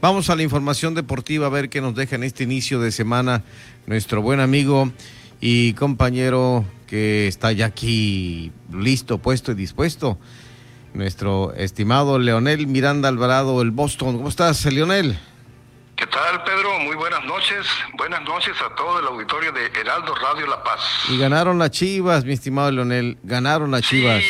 [0.00, 3.42] Vamos a la información deportiva a ver qué nos deja en este inicio de semana
[3.86, 4.90] nuestro buen amigo
[5.40, 10.18] y compañero que está ya aquí listo, puesto y dispuesto.
[10.94, 14.16] Nuestro estimado Leonel Miranda Alvarado, el Boston.
[14.16, 15.18] ¿Cómo estás, Leonel?
[15.96, 16.78] ¿Qué tal, Pedro?
[16.80, 17.66] Muy buenas noches.
[17.96, 20.80] Buenas noches a todo el auditorio de Heraldo Radio La Paz.
[21.10, 23.18] Y ganaron las Chivas, mi estimado Leonel.
[23.22, 24.22] Ganaron las Chivas.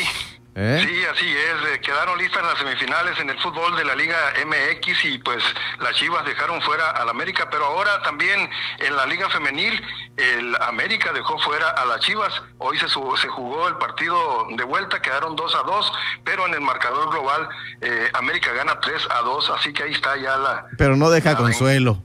[0.59, 0.87] ¿Eh?
[0.89, 1.75] Sí, así es.
[1.75, 4.17] Eh, quedaron listas las semifinales en el fútbol de la Liga
[4.47, 5.45] MX y pues
[5.81, 9.83] las Chivas dejaron fuera al América, pero ahora también en la Liga Femenil
[10.17, 12.33] el América dejó fuera a las Chivas.
[12.57, 15.93] Hoy se, se jugó el partido de vuelta, quedaron 2 a 2,
[16.25, 17.47] pero en el marcador global
[17.83, 20.67] eh, América gana 3 a 2, así que ahí está ya la...
[20.79, 22.03] Pero no deja consuelo.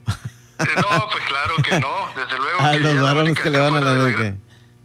[0.59, 2.59] No, pues claro que no, desde luego.
[2.63, 4.36] A los varones que le van a la América.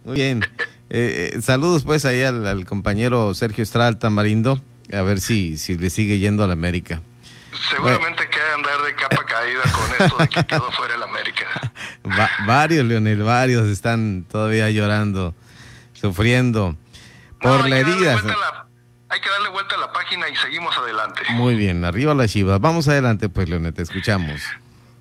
[0.05, 0.49] Muy bien.
[0.89, 4.61] Eh, eh, saludos pues ahí al, compañero Sergio Estrada Tamarindo,
[4.93, 7.03] a ver si, si le sigue yendo a la América.
[7.71, 11.73] Seguramente que andar de capa caída con esto de que quedó fuera el América.
[12.47, 15.35] varios, Leonel, varios están todavía llorando,
[15.95, 16.77] sufriendo
[17.41, 18.21] por la herida.
[19.09, 21.23] hay que darle vuelta a la página y seguimos adelante.
[21.31, 22.61] Muy bien, arriba la chivas.
[22.61, 24.41] Vamos adelante pues, Leonel, te escuchamos.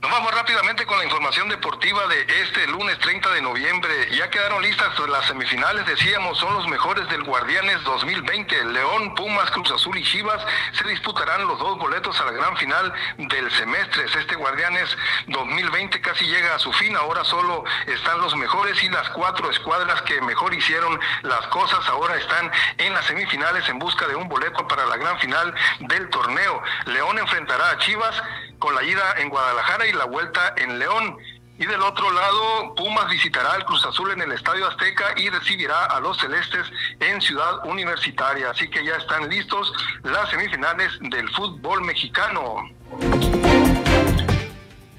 [0.01, 1.05] Nos vamos rápidamente con la
[1.43, 3.93] deportiva de este lunes 30 de noviembre.
[4.15, 8.65] Ya quedaron listas las semifinales, decíamos, son los mejores del Guardianes 2020.
[8.65, 10.41] León, Pumas, Cruz Azul y Chivas
[10.71, 14.05] se disputarán los dos boletos a la gran final del semestre.
[14.05, 14.97] Este Guardianes
[15.27, 20.01] 2020 casi llega a su fin, ahora solo están los mejores y las cuatro escuadras
[20.03, 24.65] que mejor hicieron las cosas ahora están en las semifinales en busca de un boleto
[24.69, 26.63] para la gran final del torneo.
[26.85, 28.23] León enfrentará a Chivas
[28.59, 31.17] con la ida en Guadalajara y la vuelta en León.
[31.57, 35.85] Y del otro lado, Pumas visitará al Cruz Azul en el Estadio Azteca y recibirá
[35.85, 38.49] a los Celestes en Ciudad Universitaria.
[38.49, 39.71] Así que ya están listos
[40.03, 42.69] las semifinales del fútbol mexicano.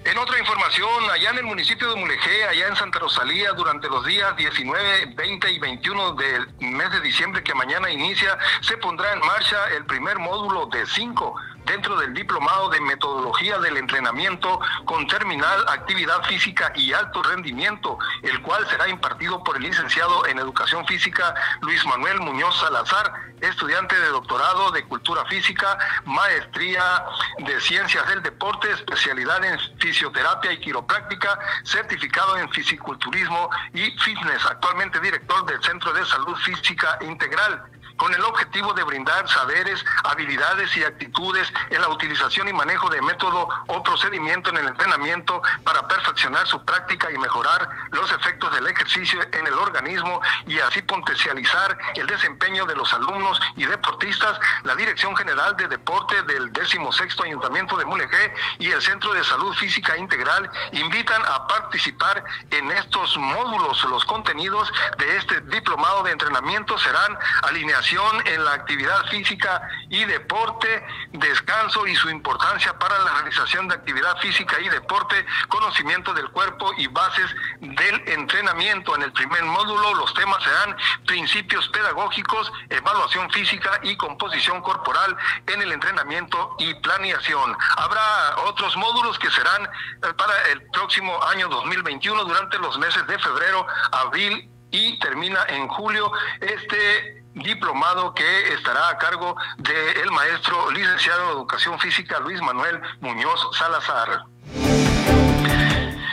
[0.07, 4.07] En otra información, allá en el municipio de Mulegé, allá en Santa Rosalía, durante los
[4.07, 9.19] días 19, 20 y 21 del mes de diciembre que mañana inicia, se pondrá en
[9.19, 11.35] marcha el primer módulo de cinco
[11.67, 18.41] dentro del diplomado de metodología del entrenamiento con terminal actividad física y alto rendimiento, el
[18.43, 24.09] cual será impartido por el licenciado en educación física Luis Manuel Muñoz Salazar, estudiante de
[24.09, 27.05] doctorado de cultura física, maestría
[27.39, 35.01] de ciencias del deporte, especialidad en fisioterapia y quiropráctica, certificado en fisiculturismo y fitness, actualmente
[35.01, 40.85] director del Centro de Salud Física Integral con el objetivo de brindar saberes, habilidades y
[40.85, 46.47] actitudes en la utilización y manejo de método o procedimiento en el entrenamiento para perfeccionar
[46.47, 52.07] su práctica y mejorar los efectos del ejercicio en el organismo y así potencializar el
[52.07, 57.85] desempeño de los alumnos y deportistas, la Dirección General de Deporte del 16 Ayuntamiento de
[57.85, 63.83] Mulegé y el Centro de Salud Física Integral invitan a participar en estos módulos.
[63.85, 70.85] Los contenidos de este diplomado de entrenamiento serán alineación en la actividad física y deporte,
[71.13, 76.73] descanso y su importancia para la realización de actividad física y deporte, conocimiento del cuerpo
[76.79, 78.97] y bases del entrenamiento.
[78.97, 80.77] En el primer módulo los temas serán
[81.07, 85.17] principios pedagógicos, evaluación física y composición corporal
[85.47, 87.57] en el entrenamiento y planeación.
[87.77, 93.17] Habrá otros módulos que serán eh, para el próximo año 2021 durante los meses de
[93.21, 96.11] febrero, abril y termina en julio.
[96.41, 103.49] Este diplomado que estará a cargo del maestro licenciado en Educación Física Luis Manuel Muñoz
[103.57, 104.25] Salazar.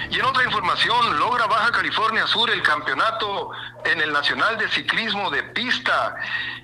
[0.10, 3.50] Y en otra información, logra Baja California Sur el campeonato
[3.84, 6.16] en el Nacional de Ciclismo de Pista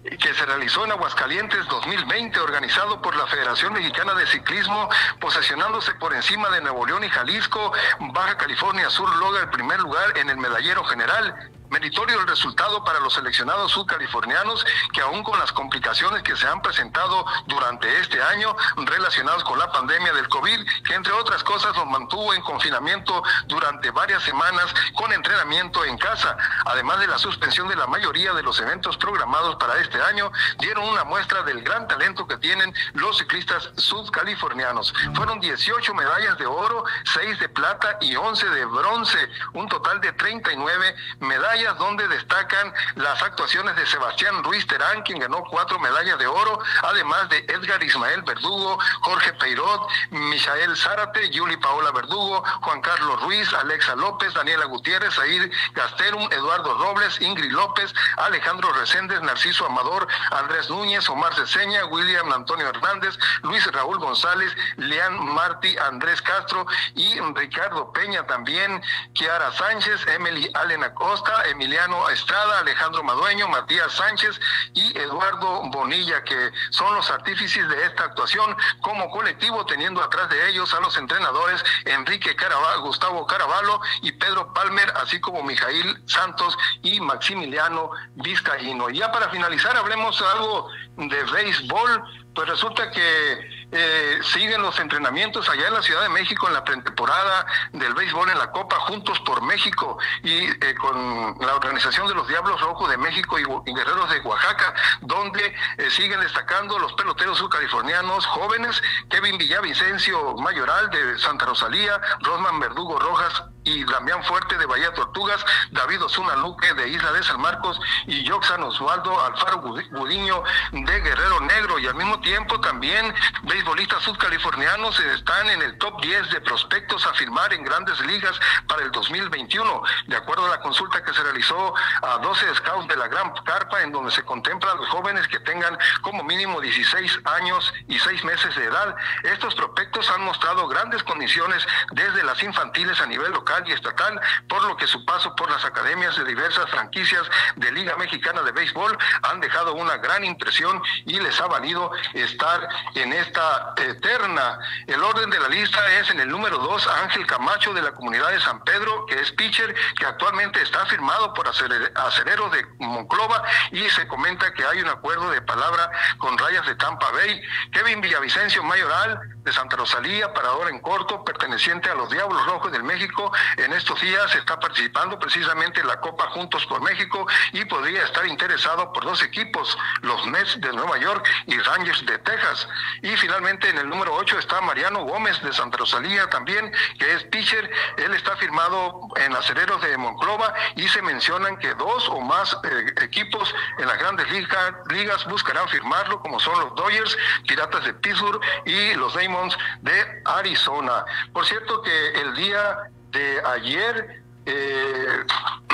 [0.03, 4.87] que se realizó en Aguascalientes 2020, organizado por la Federación Mexicana de Ciclismo,
[5.19, 7.71] posesionándose por encima de Nuevo León y Jalisco.
[7.99, 12.99] Baja California Sur logra el primer lugar en el medallero general Meritorio el resultado para
[12.99, 18.55] los seleccionados sudcalifornianos que aún con las complicaciones que se han presentado durante este año
[18.77, 23.91] relacionados con la pandemia del COVID, que entre otras cosas los mantuvo en confinamiento durante
[23.91, 26.35] varias semanas con entrenamiento en casa,
[26.65, 30.89] además de la suspensión de la mayoría de los eventos programados para este año, dieron
[30.89, 34.93] una muestra del gran talento que tienen los ciclistas sudcalifornianos.
[35.13, 36.83] Fueron 18 medallas de oro,
[37.13, 43.21] 6 de plata y 11 de bronce, un total de 39 medallas donde destacan las
[43.21, 48.21] actuaciones de Sebastián Ruiz Terán, quien ganó cuatro medallas de oro, además de Edgar Ismael
[48.21, 55.17] Verdugo, Jorge Peirot, Michael Zárate, Yuli Paola Verdugo, Juan Carlos Ruiz, Alexa López, Daniela Gutiérrez,
[55.19, 62.31] Air Gasterum, Eduardo Robles, Ingrid López, Alejandro Reséndez, Narciso Amador, Andrés Núñez, Omar Ceseña, William
[62.31, 66.65] Antonio Hernández, Luis Raúl González, Leán Martí, Andrés Castro
[66.95, 68.81] y Ricardo Peña también,
[69.13, 74.39] Kiara Sánchez, Emily Allen Acosta, Emiliano Estrada, Alejandro Madueño, Matías Sánchez
[74.73, 80.49] y Eduardo Bonilla, que son los artífices de esta actuación como colectivo, teniendo atrás de
[80.49, 86.57] ellos a los entrenadores Enrique Caraballo, Gustavo Caraballo y Pedro Palmer, así como Mijail Santos
[86.81, 88.89] y Maximiliano Vizcaíno.
[88.89, 92.03] Y ya para finalizar, hablemos algo de béisbol
[92.39, 96.63] pues resulta que eh, siguen los entrenamientos allá en la Ciudad de México en la
[96.63, 102.15] pretemporada del béisbol en la Copa Juntos por México y eh, con la organización de
[102.15, 107.37] los Diablos Rojos de México y, Guerreros de Oaxaca, donde eh, siguen destacando los peloteros
[107.37, 114.65] subcalifornianos jóvenes, Kevin Villavicencio Mayoral de Santa Rosalía, Rosman Verdugo Rojas y Damián Fuerte de
[114.65, 120.43] Bahía Tortugas, David Osuna Luque de Isla de San Marcos y Yoxan Osvaldo Alfaro Gudiño
[120.71, 123.13] de Guerrero Negro y al mismo tiempo también
[123.43, 128.83] beisbolistas sudcalifornianos están en el top 10 de prospectos a firmar en grandes ligas para
[128.83, 133.07] el 2021, de acuerdo a la consulta que se realizó a 12 scouts de la
[133.07, 137.73] Gran Carpa en donde se contempla a los jóvenes que tengan como mínimo 16 años
[137.87, 138.95] y 6 meses de edad.
[139.23, 144.63] Estos prospectos han mostrado grandes condiciones desde las infantiles a nivel local y estatal, por
[144.63, 147.23] lo que su paso por las academias de diversas franquicias
[147.55, 152.67] de Liga Mexicana de Béisbol han dejado una gran impresión y les ha valido estar
[152.95, 154.59] en esta eterna.
[154.87, 158.29] El orden de la lista es en el número 2, Ángel Camacho de la comunidad
[158.29, 163.89] de San Pedro, que es pitcher, que actualmente está firmado por Acerero de Monclova y
[163.89, 167.41] se comenta que hay un acuerdo de palabra con Rayas de Tampa Bay.
[167.71, 172.83] Kevin Villavicencio Mayoral de Santa Rosalía, parador en corto, perteneciente a los Diablos Rojos del
[172.83, 178.03] México, en estos días está participando precisamente en la Copa Juntos por México y podría
[178.03, 182.67] estar interesado por dos equipos, los Mets de Nueva York y Rangers de Texas.
[183.01, 187.23] Y finalmente en el número 8 está Mariano Gómez de Santa Rosalía también, que es
[187.25, 187.69] pitcher.
[187.97, 192.93] Él está firmado en Acereros de Monclova y se mencionan que dos o más eh,
[193.01, 198.93] equipos en las grandes ligas, buscarán firmarlo, como son los Dodgers, Piratas de Pittsburgh y
[198.95, 201.05] los Diamonds de Arizona.
[201.33, 205.25] Por cierto que el día de ayer eh,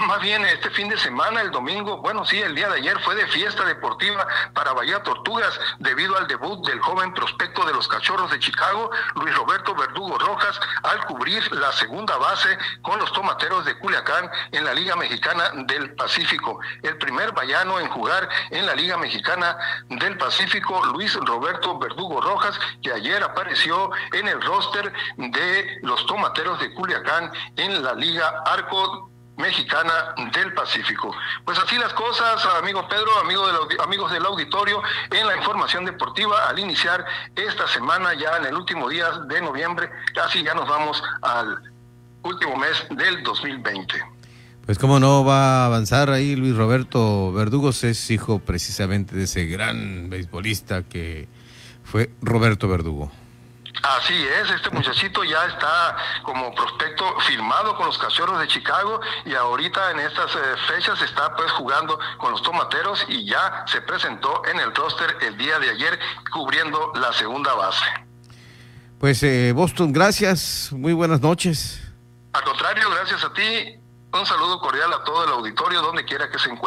[0.08, 3.16] más bien este fin de semana, el domingo, bueno, sí, el día de ayer fue
[3.16, 8.32] de fiesta deportiva para Bahía Tortugas debido al debut del joven prospecto de los Cachorros
[8.32, 13.78] de Chicago, Luis Roberto Verdugo Rojas, al cubrir la segunda base con los Tomateros de
[13.80, 16.60] Culiacán en la Liga Mexicana del Pacífico.
[16.84, 19.58] El primer vallano en jugar en la Liga Mexicana
[19.90, 26.60] del Pacífico, Luis Roberto Verdugo Rojas, que ayer apareció en el roster de los Tomateros
[26.60, 31.14] de Culiacán en la Liga Arco Mexicana del Pacífico.
[31.44, 36.48] Pues así las cosas, amigo Pedro, amigo del, amigos del auditorio, en la información deportiva
[36.48, 37.06] al iniciar
[37.36, 41.62] esta semana, ya en el último día de noviembre, casi ya nos vamos al
[42.24, 44.16] último mes del 2020.
[44.66, 49.46] Pues cómo no va a avanzar ahí Luis Roberto Verdugos, es hijo precisamente de ese
[49.46, 51.28] gran beisbolista que
[51.84, 53.12] fue Roberto Verdugo.
[53.83, 59.33] Así es, este muchachito ya está como prospecto firmado con los Cachorros de Chicago y
[59.33, 64.44] ahorita en estas eh, fechas está pues jugando con los Tomateros y ya se presentó
[64.48, 66.00] en el roster el día de ayer
[66.31, 67.86] cubriendo la segunda base.
[69.00, 71.81] Pues eh, Boston, gracias, muy buenas noches.
[72.34, 73.75] Al contrario, gracias a ti,
[74.13, 76.65] un saludo cordial a todo el auditorio donde quiera que se encuentre.